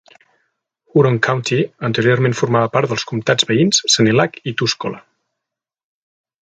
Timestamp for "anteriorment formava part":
1.89-2.95